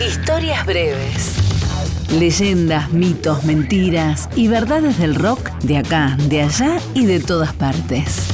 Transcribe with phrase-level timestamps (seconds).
[0.00, 1.34] Historias breves.
[2.10, 8.28] Leyendas, mitos, mentiras y verdades del rock de acá, de allá y de todas partes.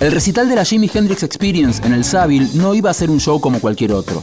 [0.00, 3.20] El recital de la Jimi Hendrix Experience en el Savile no iba a ser un
[3.20, 4.22] show como cualquier otro.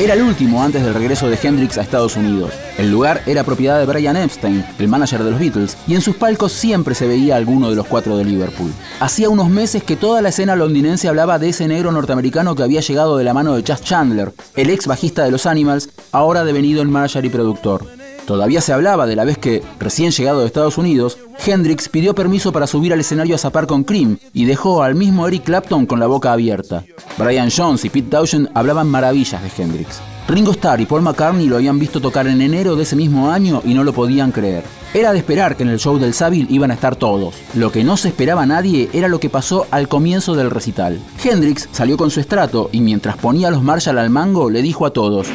[0.00, 2.52] Era el último antes del regreso de Hendrix a Estados Unidos.
[2.78, 6.14] El lugar era propiedad de Brian Epstein, el manager de los Beatles, y en sus
[6.14, 8.72] palcos siempre se veía alguno de los cuatro de Liverpool.
[9.00, 12.80] Hacía unos meses que toda la escena londinense hablaba de ese negro norteamericano que había
[12.80, 16.80] llegado de la mano de Chas Chandler, el ex bajista de los Animals, ahora devenido
[16.80, 17.97] en manager y productor.
[18.28, 22.52] Todavía se hablaba de la vez que, recién llegado de Estados Unidos, Hendrix pidió permiso
[22.52, 25.98] para subir al escenario a zapar con Cream y dejó al mismo Eric Clapton con
[25.98, 26.84] la boca abierta.
[27.16, 30.02] Brian Jones y Pete Townshend hablaban maravillas de Hendrix.
[30.28, 33.62] Ringo Starr y Paul McCartney lo habían visto tocar en enero de ese mismo año
[33.64, 34.62] y no lo podían creer.
[34.92, 37.34] Era de esperar que en el show del Savile iban a estar todos.
[37.54, 41.00] Lo que no se esperaba nadie era lo que pasó al comienzo del recital.
[41.24, 44.92] Hendrix salió con su estrato y mientras ponía los Marshall al mango le dijo a
[44.92, 45.28] todos: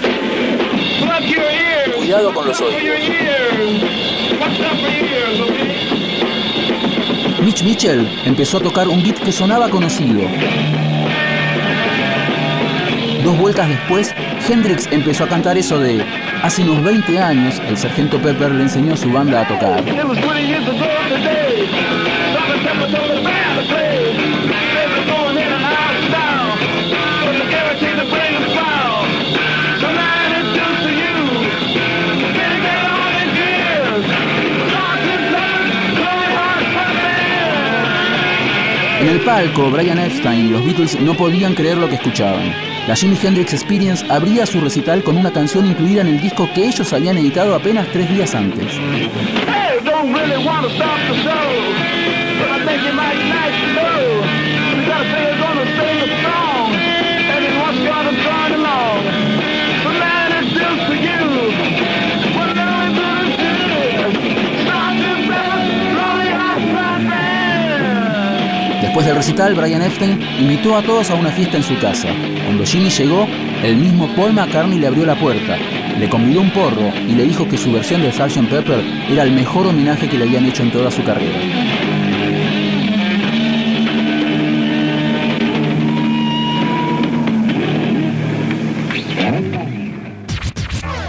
[2.14, 3.00] Cuidado con los oídos.
[7.44, 10.22] Mitch Mitchell empezó a tocar un beat que sonaba conocido.
[13.24, 14.14] Dos vueltas después,
[14.48, 16.06] Hendrix empezó a cantar eso de
[16.44, 19.84] Hace unos 20 años, el sargento Pepper le enseñó a su banda a tocar.
[39.04, 42.54] En el palco, Brian Epstein y los Beatles no podían creer lo que escuchaban.
[42.88, 46.66] La Jimi Hendrix Experience abría su recital con una canción incluida en el disco que
[46.66, 48.80] ellos habían editado apenas tres días antes.
[68.94, 72.10] Después del recital, Brian Epstein invitó a todos a una fiesta en su casa.
[72.46, 73.28] Cuando Jimmy llegó,
[73.64, 75.58] el mismo Paul McCartney le abrió la puerta,
[75.98, 78.48] le convidó un porro y le dijo que su versión de Sgt.
[78.52, 81.40] Pepper era el mejor homenaje que le habían hecho en toda su carrera.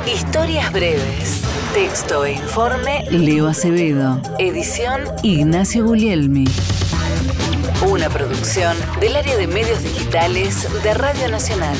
[0.06, 1.42] Historias breves.
[1.74, 4.22] Texto e informe Leo Acevedo.
[4.38, 6.46] Edición Ignacio Guglielmi.
[8.04, 11.74] Una producción del área de medios digitales de Radio Nacional.